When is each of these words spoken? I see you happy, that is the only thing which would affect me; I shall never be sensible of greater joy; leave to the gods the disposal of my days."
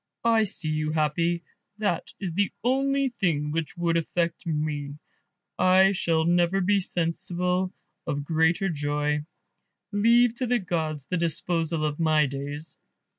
I 0.25 0.45
see 0.45 0.69
you 0.71 0.89
happy, 0.93 1.43
that 1.77 2.11
is 2.19 2.33
the 2.33 2.51
only 2.63 3.09
thing 3.09 3.51
which 3.51 3.77
would 3.77 3.97
affect 3.97 4.47
me; 4.47 4.97
I 5.59 5.91
shall 5.91 6.23
never 6.25 6.59
be 6.59 6.79
sensible 6.79 7.71
of 8.07 8.25
greater 8.25 8.67
joy; 8.67 9.25
leave 9.91 10.33
to 10.37 10.47
the 10.47 10.57
gods 10.57 11.05
the 11.05 11.17
disposal 11.17 11.85
of 11.85 11.99
my 11.99 12.25
days." 12.25 12.79